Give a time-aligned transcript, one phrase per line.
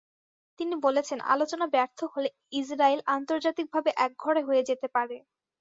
[0.59, 2.29] তিনি বলেছেন, আলোচনা ব্যর্থ হলে
[2.53, 5.17] ইসরায়েল আন্তর্জাতিকভাবে একঘরে হয়ে যেতে পারে।